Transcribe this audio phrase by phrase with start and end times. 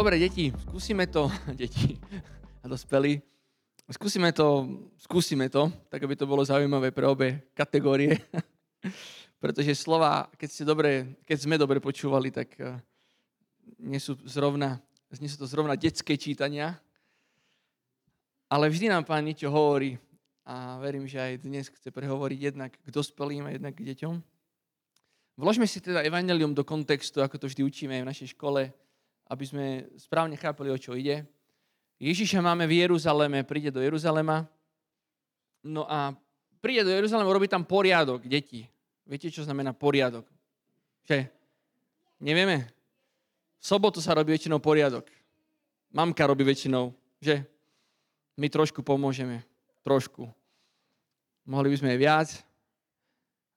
[0.00, 1.28] Dobre, deti, skúsime to,
[1.60, 2.00] deti
[2.64, 3.20] a dospelí,
[3.84, 4.64] skúsime to,
[4.96, 8.16] skúsime to, tak aby to bolo zaujímavé pre obe kategórie.
[9.44, 12.80] Pretože slova, keď, ste dobre, keď sme dobre počúvali, tak eh,
[13.76, 14.80] nie sú, zrovna,
[15.20, 16.80] nie sú to zrovna detské čítania,
[18.48, 20.00] ale vždy nám pán niečo hovorí
[20.48, 24.16] a verím, že aj dnes chce prehovoriť jednak k dospelým a jednak k deťom.
[25.36, 28.72] Vložme si teda evanelium do kontextu, ako to vždy učíme aj v našej škole,
[29.30, 31.22] aby sme správne chápali, o čo ide.
[32.02, 34.42] Ježiša máme v Jeruzaleme, príde do Jeruzalema.
[35.62, 36.10] No a
[36.58, 38.66] príde do Jeruzalema, robí tam poriadok, deti.
[39.06, 40.26] Viete, čo znamená poriadok?
[41.06, 41.30] Že?
[42.18, 42.66] Nevieme?
[43.62, 45.06] V sobotu sa robí väčšinou poriadok.
[45.94, 46.90] Mamka robí väčšinou,
[47.22, 47.46] že?
[48.34, 49.46] My trošku pomôžeme.
[49.84, 50.26] Trošku.
[51.46, 52.28] Mohli by sme aj viac,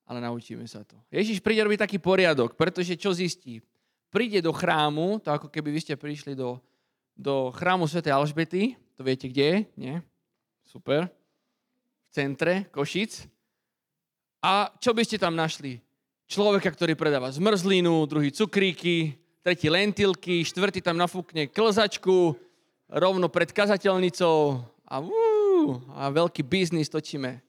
[0.03, 0.99] ale naučíme sa to.
[1.09, 3.63] Ježiš príde robiť taký poriadok, pretože čo zistí?
[4.13, 6.61] Príde do chrámu, to ako keby vy ste prišli do,
[7.17, 8.05] do chrámu Sv.
[8.05, 9.95] Alžbety, to viete kde je, nie?
[10.69, 11.09] Super.
[11.09, 13.25] V centre Košic.
[14.45, 15.81] A čo by ste tam našli?
[16.29, 22.37] Človeka, ktorý predáva zmrzlinu, druhý cukríky, tretí lentilky, štvrtý tam nafúkne klzačku,
[22.93, 27.41] rovno pred kazateľnicou a, ú, a veľký biznis točíme.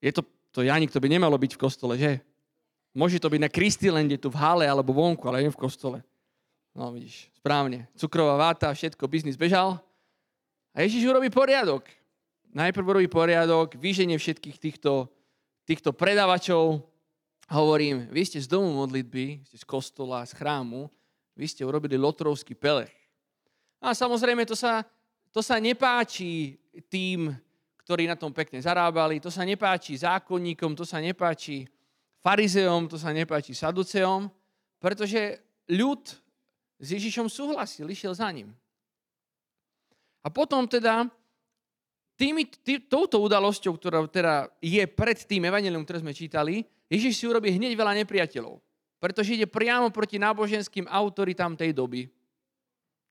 [0.00, 0.22] Je to,
[0.54, 2.22] to Janik, to by nemalo byť v kostole, že?
[2.98, 6.02] Môže to byť na Kristylende, tu v hale alebo vonku, ale nie v kostole.
[6.74, 7.86] No vidíš, správne.
[7.94, 9.78] Cukrová váta, všetko, biznis bežal.
[10.74, 11.86] A Ježiš urobí poriadok.
[12.50, 15.06] Najprv urobí poriadok, vyženie všetkých týchto,
[15.62, 16.82] týchto predávačov.
[17.46, 20.90] Hovorím, vy ste z domu modlitby, ste z kostola, z chrámu,
[21.38, 22.92] vy ste urobili lotrovský pelech.
[23.78, 24.82] A samozrejme, to sa,
[25.30, 26.58] to sa nepáči
[26.90, 27.30] tým
[27.88, 29.16] ktorí na tom pekne zarábali.
[29.16, 31.64] To sa nepáči zákonníkom, to sa nepáči
[32.22, 34.30] farizeom, to sa nepáči saduceom,
[34.78, 35.38] pretože
[35.70, 36.02] ľud
[36.78, 38.54] s Ježišom súhlasil, išiel za ním.
[40.22, 41.06] A potom teda
[42.18, 47.24] tými, tý, touto udalosťou, ktorá teda je pred tým evanelium, ktoré sme čítali, Ježiš si
[47.26, 48.58] urobí hneď veľa nepriateľov.
[48.98, 52.10] Pretože ide priamo proti náboženským autoritám tej doby.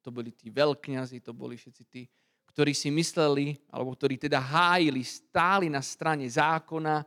[0.04, 2.04] To boli tí veľkňazi, to boli všetci tí
[2.58, 7.06] ktorí si mysleli, alebo ktorí teda hájili, stáli na strane zákona,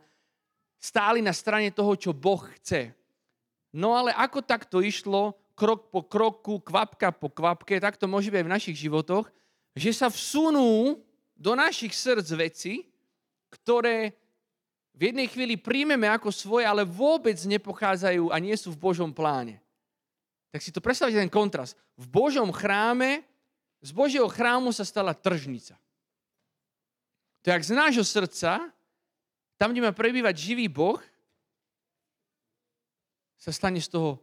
[0.81, 2.91] stáli na strane toho, čo Boh chce.
[3.69, 8.39] No ale ako takto išlo, krok po kroku, kvapka po kvapke, tak to môže byť
[8.41, 9.29] aj v našich životoch,
[9.77, 10.97] že sa vsunú
[11.37, 12.73] do našich srdc veci,
[13.53, 14.17] ktoré
[14.91, 19.61] v jednej chvíli príjmeme ako svoje, ale vôbec nepochádzajú a nie sú v Božom pláne.
[20.51, 21.79] Tak si to predstavte ten kontrast.
[21.95, 23.23] V Božom chráme
[23.79, 25.79] z Božieho chrámu sa stala tržnica.
[27.41, 28.69] To je jak z nášho srdca,
[29.61, 30.97] tam, kde má prebývať živý Boh,
[33.37, 34.17] sa stane z toho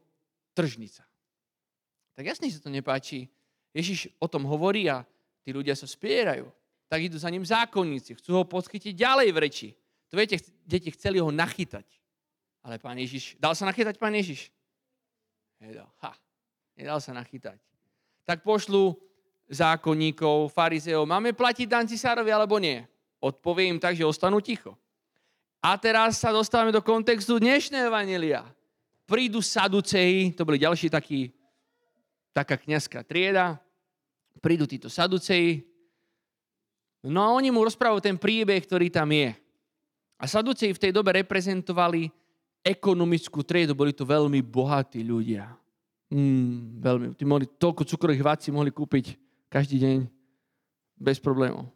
[0.50, 1.06] tržnica.
[2.18, 3.30] Tak jasne sa to nepáči.
[3.70, 5.06] Ježiš o tom hovorí a
[5.46, 6.50] tí ľudia sa spierajú.
[6.90, 9.68] Tak idú za ním zákonníci, chcú ho podchytiť ďalej v reči.
[10.10, 11.86] To viete, deti chceli ho nachytať.
[12.66, 14.50] Ale pán Ježiš, dal sa nachytať pán Ježiš?
[15.62, 15.86] Nedal.
[16.02, 16.18] Ha,
[16.74, 17.62] nedal sa nachytať.
[18.26, 18.98] Tak pošlu
[19.46, 22.82] zákonníkov, farizeov, máme platiť dan cisárovi alebo nie?
[23.22, 24.74] Odpoviem im tak, že ostanú ticho.
[25.58, 28.46] A teraz sa dostávame do kontextu dnešného evanelia.
[29.10, 31.34] Prídu saduceji, to boli ďalší taký,
[32.30, 33.58] taká kniazská trieda,
[34.38, 35.66] prídu títo saduceji,
[37.02, 39.34] no a oni mu rozprávajú ten príbeh, ktorý tam je.
[40.18, 42.06] A saduceji v tej dobe reprezentovali
[42.62, 45.50] ekonomickú triedu, boli to veľmi bohatí ľudia.
[46.14, 49.18] Mm, veľmi, tí mohli, toľko cukrových váci mohli kúpiť
[49.50, 49.96] každý deň
[51.02, 51.66] bez problémov.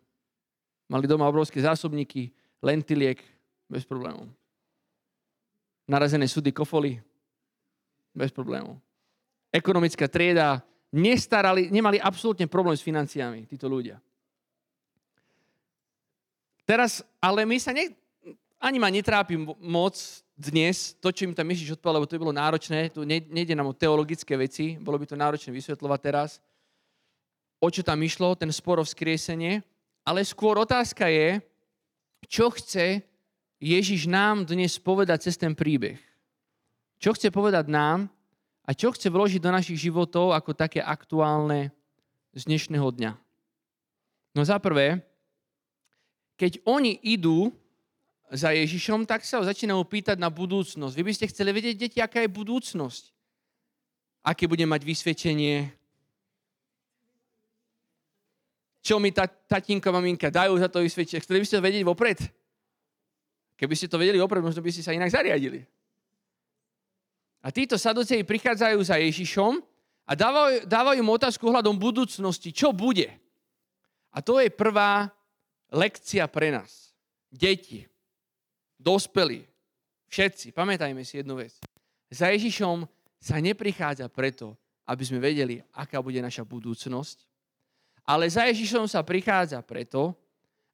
[0.87, 2.31] Mali doma obrovské zásobníky,
[2.63, 3.19] lentiliek
[3.73, 4.29] bez problémov.
[5.89, 7.01] Narazené sudy, kofoly
[8.13, 8.77] bez problémov.
[9.49, 10.61] Ekonomická trieda,
[10.93, 13.97] nestarali, nemali absolútne problém s financiami títo ľudia.
[16.69, 17.97] Teraz, ale my sa ne,
[18.61, 19.97] ani ma netrápi moc
[20.37, 23.73] dnes to, čo im tam Ježiš odpovedal, lebo to by bolo náročné, tu nejde nám
[23.73, 26.31] o teologické veci, bolo by to náročné vysvetľovať teraz
[27.63, 29.63] o čo tam išlo, ten spor o vzkriesenie,
[30.03, 31.39] ale skôr otázka je,
[32.27, 33.07] čo chce
[33.63, 35.95] Ježiš nám dnes povedať cez ten príbeh.
[36.99, 38.11] Čo chce povedať nám
[38.67, 41.71] a čo chce vložiť do našich životov ako také aktuálne
[42.35, 43.13] z dnešného dňa.
[44.35, 45.07] No za prvé,
[46.35, 47.55] keď oni idú
[48.35, 50.95] za Ježišom, tak sa ho začínajú pýtať na budúcnosť.
[50.99, 53.15] Vy by ste chceli vedieť, deti, aká je budúcnosť.
[54.27, 55.71] Aké bude mať vysvedčenie,
[58.83, 61.23] čo mi ta, tatínko, maminka dajú za to vysvedčenie.
[61.23, 62.42] Chceli by ste to vedieť vopred?
[63.57, 65.63] Keby ste to vedeli vopred, možno by ste sa inak zariadili.
[67.43, 69.63] A títo saduceji prichádzajú za Ježišom
[70.03, 73.07] A dávajú, dávajú mu otázku hľadom budúcnosti, čo bude.
[74.13, 75.09] A to je prvá
[75.71, 76.93] lekcia pre nás.
[77.33, 77.87] Deti,
[78.77, 79.47] dospelí,
[80.11, 81.57] všetci, pamätajme si jednu vec.
[82.13, 82.85] Za Ježišom
[83.23, 84.53] sa neprichádza preto,
[84.85, 87.25] aby sme vedeli, aká bude naša budúcnosť,
[88.05, 90.13] ale za Ježišom sa prichádza preto,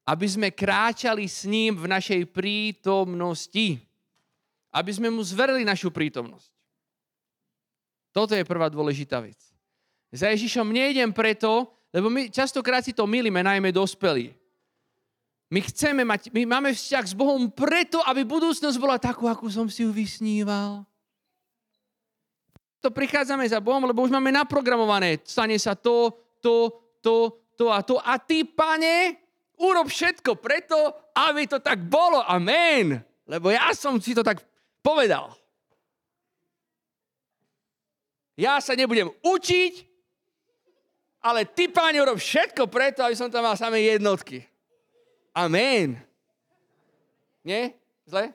[0.09, 3.77] aby sme kráčali s ním v našej prítomnosti.
[4.73, 6.49] Aby sme mu zverili našu prítomnosť.
[8.17, 9.37] Toto je prvá dôležitá vec.
[10.09, 14.33] Za Ježišom nejdem preto, lebo my častokrát si to milíme, najmä dospelí.
[15.53, 19.69] My chceme mať, my máme vzťah s Bohom preto, aby budúcnosť bola takú, akú som
[19.69, 20.89] si ju vysníval.
[22.81, 25.21] To prichádzame za Bohom, lebo už máme naprogramované.
[25.25, 26.73] Stane sa to, to,
[27.05, 27.97] to, to a to.
[28.01, 29.28] A ty, pane,
[29.59, 30.77] urob všetko preto,
[31.15, 32.23] aby to tak bolo.
[32.25, 33.03] Amen.
[33.29, 34.41] Lebo ja som si to tak
[34.81, 35.35] povedal.
[38.39, 39.75] Ja sa nebudem učiť,
[41.19, 44.47] ale ty, páne, urob všetko preto, aby som tam mal samé jednotky.
[45.35, 45.99] Amen.
[47.43, 47.75] Nie?
[48.07, 48.31] Zle?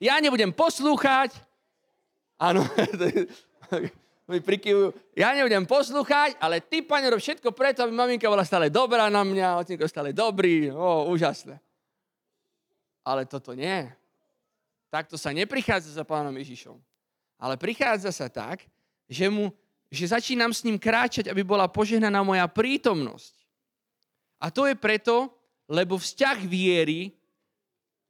[0.00, 1.36] Ja nebudem poslúchať.
[2.40, 2.64] Áno,
[4.30, 8.70] mi prikyvujú, ja nebudem poslúchať, ale ty, pane, rob všetko preto, aby maminka bola stále
[8.70, 11.58] dobrá na mňa, otcinko stále dobrý, o, úžasné.
[13.02, 13.90] Ale toto nie.
[14.90, 16.78] Takto sa neprichádza za pánom Ježišom.
[17.40, 18.62] Ale prichádza sa tak,
[19.10, 19.50] že, mu,
[19.90, 23.34] že začínam s ním kráčať, aby bola požehnaná moja prítomnosť.
[24.40, 25.32] A to je preto,
[25.70, 27.14] lebo vzťah viery,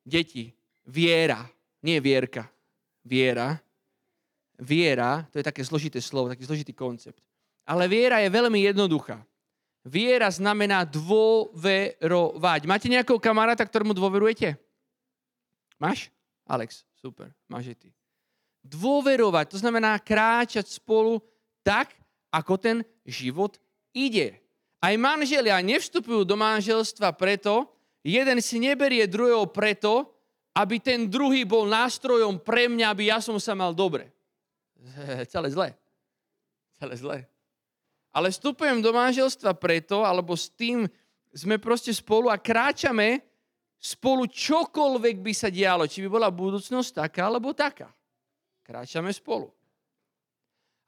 [0.04, 0.52] deti,
[0.84, 1.44] viera,
[1.80, 2.48] nie vierka,
[3.04, 3.60] viera,
[4.60, 7.24] viera, to je také zložité slovo, taký zložitý koncept.
[7.64, 9.24] Ale viera je veľmi jednoduchá.
[9.80, 12.60] Viera znamená dôverovať.
[12.68, 14.60] Máte nejakého kamaráta, ktorému dôverujete?
[15.80, 16.12] Máš?
[16.44, 17.90] Alex, super, máš aj ty.
[18.60, 21.24] Dôverovať, to znamená kráčať spolu
[21.64, 21.96] tak,
[22.28, 22.76] ako ten
[23.08, 23.56] život
[23.96, 24.36] ide.
[24.84, 27.64] Aj manželia nevstupujú do manželstva preto,
[28.04, 30.12] jeden si neberie druhého preto,
[30.52, 34.12] aby ten druhý bol nástrojom pre mňa, aby ja som sa mal dobre.
[35.32, 35.74] Celé zle.
[36.78, 37.26] Celé zle.
[38.10, 40.90] Ale vstupujem do manželstva preto, alebo s tým
[41.30, 43.22] sme proste spolu a kráčame
[43.78, 45.86] spolu čokoľvek by sa dialo.
[45.86, 47.86] Či by bola budúcnosť taká, alebo taká.
[48.66, 49.46] Kráčame spolu.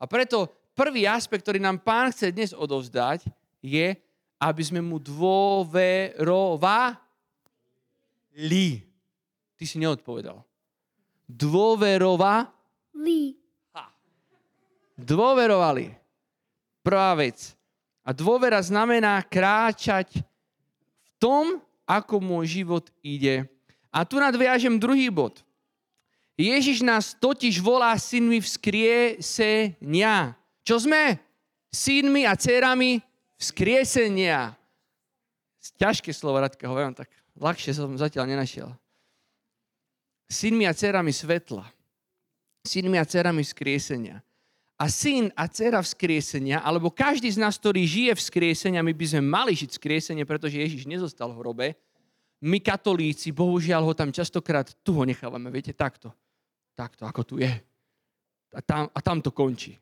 [0.02, 3.30] A preto prvý aspekt, ktorý nám pán chce dnes odovzdať,
[3.62, 3.94] je,
[4.42, 6.98] aby sme mu dôverovali.
[9.54, 10.42] Ty si neodpovedal.
[11.30, 13.41] Dôverovali
[15.02, 15.92] dôverovali.
[16.82, 17.54] Prvá vec.
[18.02, 23.46] A dôvera znamená kráčať v tom, ako môj život ide.
[23.94, 25.42] A tu nadviažem druhý bod.
[26.34, 30.34] Ježiš nás totiž volá synmi vzkriesenia.
[30.66, 31.20] Čo sme?
[31.70, 32.98] Synmi a dcerami
[33.38, 34.56] vzkriesenia.
[35.78, 37.06] Ťažké slovo, Radka, hovorím tak.
[37.38, 38.74] Ľahšie som zatiaľ nenašiel.
[40.26, 41.70] Synmi a dcerami svetla.
[42.66, 44.24] Synmi a dcerami vzkriesenia
[44.82, 49.22] a syn a dcera vzkriesenia, alebo každý z nás, ktorý žije vzkriesenia, my by sme
[49.22, 51.66] mali žiť vzkriesenie, pretože Ježiš nezostal v hrobe.
[52.42, 56.10] My katolíci, bohužiaľ ho tam častokrát, tu ho nechávame, viete, takto.
[56.74, 57.54] Takto, ako tu je.
[58.50, 59.78] A tam, a tam to končí.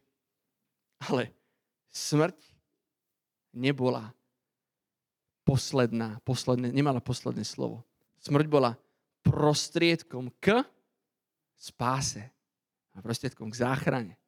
[1.08, 1.32] Ale
[1.88, 2.36] smrť
[3.56, 4.12] nebola
[5.48, 7.80] posledná, posledné, nemala posledné slovo.
[8.20, 8.76] Smrť bola
[9.24, 10.60] prostriedkom k
[11.56, 12.20] spáse
[12.92, 14.19] a prostriedkom k záchrane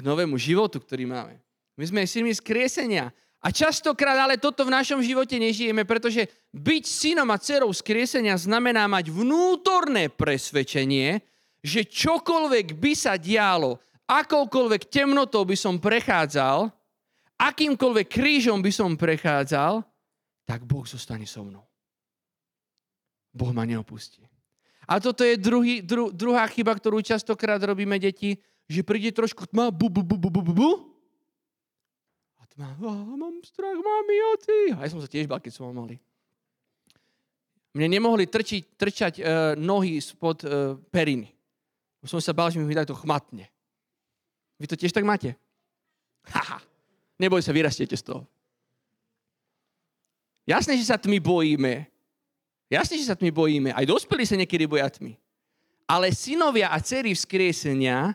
[0.00, 1.36] k novému životu, ktorý máme.
[1.76, 3.12] My sme synmi skriesenia.
[3.40, 8.84] A častokrát ale toto v našom živote nežijeme, pretože byť synom a dcerou skriesenia znamená
[8.84, 11.24] mať vnútorné presvedčenie,
[11.64, 16.68] že čokoľvek by sa dialo, akoukoľvek temnotou by som prechádzal,
[17.40, 19.80] akýmkoľvek krížom by som prechádzal,
[20.44, 21.64] tak Boh zostane so mnou.
[23.32, 24.20] Boh ma neopustí.
[24.90, 28.36] A toto je druhý, dru, druhá chyba, ktorú častokrát robíme deti,
[28.70, 30.70] že príde trošku tma, bu, bu, bu, bu, bu, bu, bu.
[32.38, 34.60] A tma, oh, mám strach, mami, oci.
[34.78, 35.98] A ja som sa tiež bal, keď som mal malý.
[37.74, 39.26] Mne nemohli trčiť, trčať uh,
[39.58, 41.34] nohy spod uh, periny.
[42.06, 43.50] Som sa bal, že mi takto chmatne.
[44.62, 45.34] Vy to tiež tak máte?
[46.30, 46.62] Haha.
[47.18, 48.22] Neboj sa, vyrastiete z toho.
[50.48, 51.90] Jasne, že sa tmy bojíme.
[52.70, 53.70] Jasne, že sa tmy bojíme.
[53.74, 55.18] Aj dospelí sa niekedy boja tmy.
[55.90, 58.14] Ale synovia a dcery vzkriesenia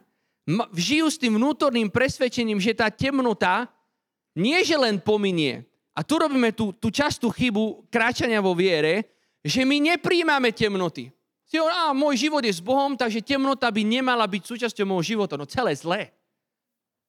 [0.77, 3.65] žijú s tým vnútorným presvedčením, že tá temnota
[4.37, 5.65] nie že len pominie.
[5.95, 9.07] A tu robíme tú, tú častú chybu kráčania vo viere,
[9.41, 11.09] že my nepríjmame temnoty.
[11.47, 15.39] Si hovorí, môj život je s Bohom, takže temnota by nemala byť súčasťou môjho života.
[15.39, 16.11] No celé zlé.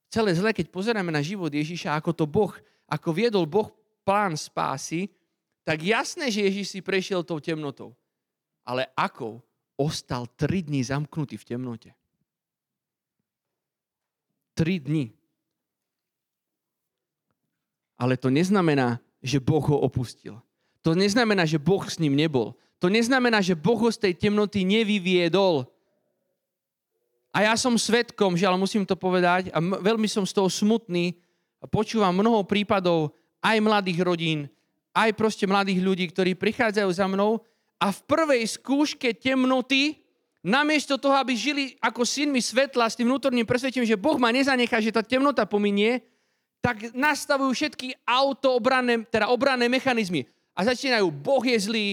[0.07, 2.55] celé zle, keď pozeráme na život Ježiša, ako to Boh,
[2.87, 3.75] ako viedol Boh
[4.07, 5.11] plán spásy,
[5.67, 7.91] tak jasné, že Ježiš si prešiel tou temnotou.
[8.63, 9.43] Ale ako
[9.75, 11.91] ostal tri dní zamknutý v temnote?
[14.57, 15.13] Tri dní.
[18.01, 20.41] Ale to neznamená, že Boh ho opustil.
[20.81, 22.57] To neznamená, že Boh s ním nebol.
[22.81, 25.69] To neznamená, že Boh ho z tej temnoty nevyviedol.
[27.37, 31.21] A ja som svetkom, že ale musím to povedať, a veľmi som z toho smutný,
[31.61, 33.13] a počúvam mnoho prípadov
[33.45, 34.41] aj mladých rodín,
[34.97, 37.45] aj proste mladých ľudí, ktorí prichádzajú za mnou
[37.77, 40.01] a v prvej skúške temnoty,
[40.47, 44.79] namiesto toho, aby žili ako synmi svetla s tým vnútorným presvedčením, že Boh ma nezanechá,
[44.79, 46.07] že tá temnota pominie,
[46.63, 50.23] tak nastavujú všetky autoobranné, teda obranné mechanizmy.
[50.55, 51.91] A začínajú, Boh je zlý,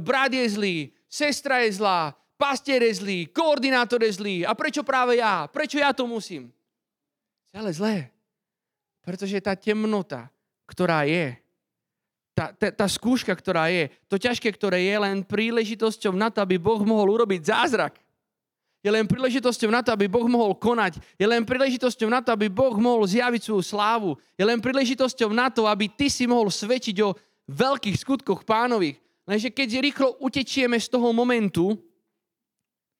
[0.00, 4.36] brat je zlý, sestra je zlá, pastier je zlý, koordinátor je zlý.
[4.48, 5.44] A prečo práve ja?
[5.52, 6.48] Prečo ja to musím?
[7.52, 8.08] Ale zlé.
[9.04, 10.32] Pretože tá temnota,
[10.64, 11.36] ktorá je,
[12.32, 16.56] tá, tá, tá skúška, ktorá je, to ťažké, ktoré je len príležitosťou na to, aby
[16.56, 18.00] Boh mohol urobiť zázrak.
[18.82, 20.98] Je len príležitosťou na to, aby Boh mohol konať.
[21.14, 24.10] Je len príležitosťou na to, aby Boh mohol zjaviť svoju slávu.
[24.34, 27.14] Je len príležitosťou na to, aby ty si mohol svedčiť o
[27.46, 28.98] veľkých skutkoch pánových.
[29.22, 31.78] Lenže keď rýchlo utečieme z toho momentu,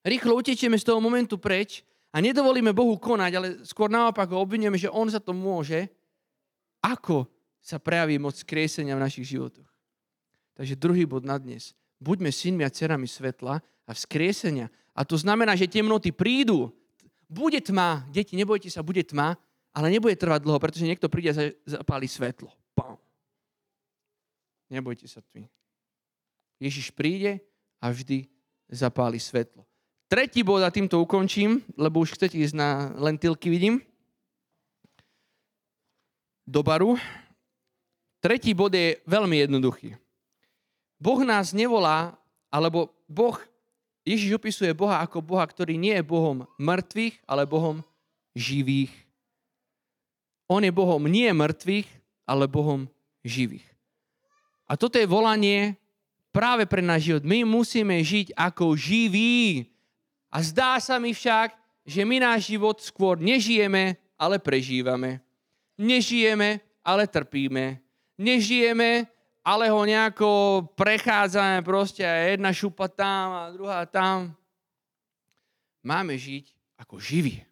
[0.07, 1.83] rýchlo utečieme z toho momentu preč
[2.15, 5.83] a nedovolíme Bohu konať, ale skôr naopak ho obvinujeme, že On za to môže,
[6.79, 7.27] ako
[7.63, 9.65] sa prejaví moc skriesenia v našich životoch.
[10.59, 11.71] Takže druhý bod na dnes.
[12.03, 14.67] Buďme synmi a cerami svetla a vzkriesenia.
[14.91, 16.69] A to znamená, že temnoty prídu.
[17.31, 19.39] Bude tma, deti, nebojte sa, bude tma,
[19.73, 22.51] ale nebude trvať dlho, pretože niekto príde a zapáli svetlo.
[22.77, 22.99] Pam.
[24.69, 25.49] Nebojte sa tmy.
[26.61, 27.41] Ježiš príde
[27.81, 28.29] a vždy
[28.69, 29.65] zapáli svetlo.
[30.11, 33.81] Tretí bod a týmto ukončím, lebo už chcete ísť na lentilky, vidím.
[36.45, 36.99] Do baru.
[38.23, 39.99] Tretí bod je veľmi jednoduchý.
[40.95, 42.15] Boh nás nevolá,
[42.47, 43.35] alebo Boh,
[44.07, 47.83] Ježiš opisuje Boha ako Boha, ktorý nie je Bohom mŕtvych, ale Bohom
[48.31, 48.95] živých.
[50.47, 51.83] On je Bohom nie mŕtvych,
[52.23, 52.87] ale Bohom
[53.27, 53.67] živých.
[54.71, 55.75] A toto je volanie
[56.31, 57.27] práve pre náš život.
[57.27, 59.67] My musíme žiť ako živí.
[60.31, 61.51] A zdá sa mi však,
[61.83, 65.19] že my náš život skôr nežijeme, ale prežívame.
[65.75, 67.82] Nežijeme, ale trpíme
[68.17, 69.07] nežijeme,
[69.43, 74.31] ale ho nejako prechádzame proste a jedna šupa tam a druhá tam.
[75.83, 76.47] Máme žiť
[76.79, 77.43] ako živí.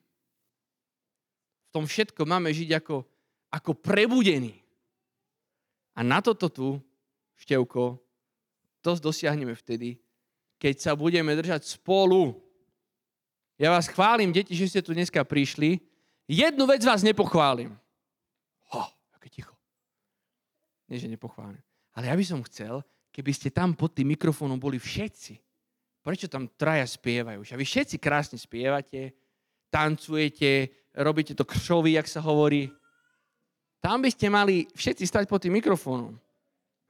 [1.68, 3.04] V tom všetko máme žiť ako,
[3.52, 4.56] ako prebudení.
[5.96, 6.80] A na toto tu,
[7.36, 8.00] Števko,
[8.80, 10.00] to dosiahneme vtedy,
[10.56, 12.40] keď sa budeme držať spolu.
[13.60, 15.84] Ja vás chválim, deti, že ste tu dneska prišli.
[16.32, 17.76] Jednu vec vás nepochválim.
[18.72, 19.61] Ho, aké ticho
[20.92, 21.64] nie že nepochválené.
[21.96, 22.84] Ale ja by som chcel,
[23.16, 25.40] keby ste tam pod tým mikrofónom boli všetci.
[26.04, 27.48] Prečo tam traja spievajú?
[27.48, 29.16] A vy všetci krásne spievate,
[29.72, 30.68] tancujete,
[31.00, 32.68] robíte to kršovi, jak sa hovorí.
[33.80, 36.20] Tam by ste mali všetci stať pod tým mikrofónom.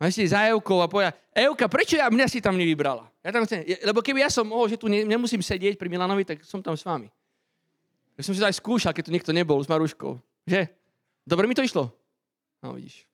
[0.02, 3.06] Máte si za Evkou a povedať, Evka, prečo ja mňa si tam nevybrala?
[3.22, 6.26] Ja tam chcem, lebo keby ja som mohol, že tu ne, nemusím sedieť pri Milanovi,
[6.26, 7.06] tak som tam s vami.
[8.18, 10.18] Ja som si to aj skúšal, keď tu niekto nebol s Maruškou.
[10.50, 10.74] Že?
[11.22, 11.94] Dobre mi to išlo?
[12.66, 13.06] No vidíš.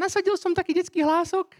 [0.00, 1.52] Nasadil som taký detský hlások.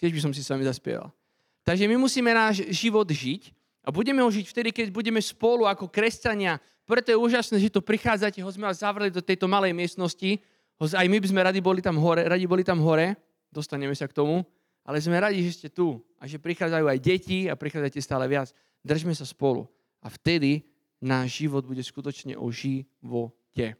[0.00, 1.12] Tiež by som si s vami zaspieval.
[1.60, 3.52] Takže my musíme náš život žiť
[3.84, 6.56] a budeme ho žiť vtedy, keď budeme spolu ako kresťania.
[6.88, 10.40] Preto je úžasné, že tu prichádzate, ho sme vás zavreli do tejto malej miestnosti.
[10.80, 13.12] Aj my by sme radi boli tam hore, radi boli tam hore,
[13.52, 14.40] dostaneme sa k tomu,
[14.88, 18.56] ale sme radi, že ste tu a že prichádzajú aj deti a prichádzate stále viac.
[18.80, 19.68] Držme sa spolu
[20.00, 20.64] a vtedy
[20.96, 23.76] náš život bude skutočne o živote.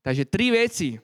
[0.00, 0.96] Takže tri veci.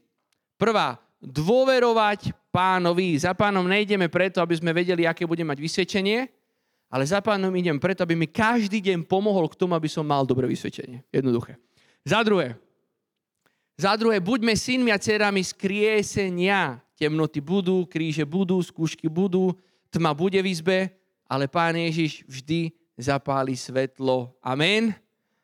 [0.56, 3.20] Prvá, dôverovať pánovi.
[3.20, 6.28] Za pánom nejdeme preto, aby sme vedeli, aké bude mať vysvedčenie,
[6.88, 10.24] ale za pánom idem preto, aby mi každý deň pomohol k tomu, aby som mal
[10.24, 11.04] dobré vysvedčenie.
[11.12, 11.60] Jednoduché.
[12.06, 12.56] Za druhé,
[13.76, 16.80] za druhé, buďme synmi a dcerami skriesenia.
[16.96, 19.52] Temnoty budú, kríže budú, skúšky budú,
[19.92, 20.78] tma bude v izbe,
[21.28, 24.32] ale Pán Ježiš vždy zapáli svetlo.
[24.40, 24.96] Amen.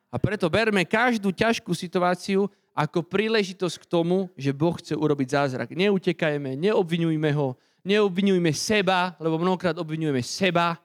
[0.09, 5.69] A preto berme každú ťažkú situáciu ako príležitosť k tomu, že Boh chce urobiť zázrak.
[5.77, 7.53] Neutekajme, neobvinujme ho,
[7.85, 10.81] neobvinujme seba, lebo mnohokrát obvinujeme seba,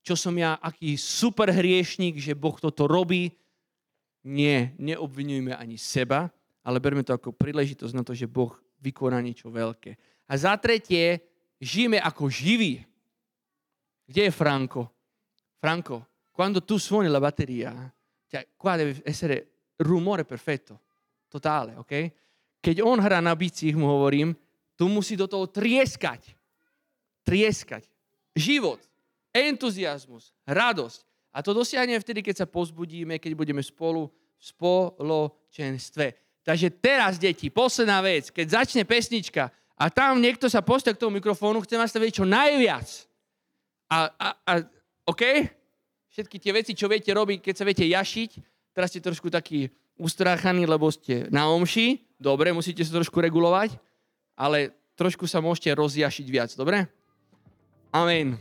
[0.00, 3.32] čo som ja, aký super hriešník, že Boh toto robí.
[4.24, 6.32] Nie, neobvinujme ani seba,
[6.64, 9.96] ale berme to ako príležitosť na to, že Boh vykoná niečo veľké.
[10.24, 11.20] A za tretie,
[11.60, 12.80] žijeme ako živí.
[14.08, 14.88] Kde je Franko?
[15.60, 17.72] Franko, quando tu suoni la batteria,
[18.28, 20.80] cioè, qua deve essere rumore perfetto,
[21.34, 21.92] totale, ok?
[22.62, 24.32] Keď on hrá na bicích, mu hovorím,
[24.78, 26.30] tu musí do toho trieskať.
[27.26, 27.90] Trieskať.
[28.38, 28.78] Život,
[29.34, 31.02] entuziasmus, radosť.
[31.34, 34.06] A to dosiahneme vtedy, keď sa pozbudíme, keď budeme spolu
[34.38, 36.06] v spoločenstve.
[36.46, 38.30] Takže teraz, deti, posledná vec.
[38.30, 42.22] Keď začne pesnička a tam niekto sa postaví k tomu mikrofónu, chcem vás to vedieť
[42.22, 42.86] čo najviac.
[43.90, 44.52] A, a, a
[45.10, 45.22] OK?
[46.14, 48.30] Všetky tie veci, čo viete robiť, keď sa viete jašiť,
[48.70, 49.66] teraz ste trošku taký
[49.98, 53.78] ustráchaní, lebo ste na omši, dobre, musíte sa trošku regulovať,
[54.34, 56.86] ale trošku sa môžete rozjašiť viac, dobre?
[57.94, 58.34] Amen.